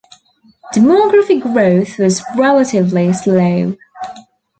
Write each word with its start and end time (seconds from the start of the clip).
Demographic 0.73 1.43
growth 1.53 1.99
was 1.99 2.23
relatively 2.35 3.13
slow. 3.13 3.75